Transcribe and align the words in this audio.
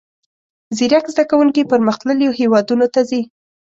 زیرک 0.77 1.05
زده 1.13 1.23
کوونکي 1.31 1.69
پرمختللیو 1.71 2.37
هیوادونو 2.39 2.85
ته 2.93 3.01
ځي. 3.09 3.21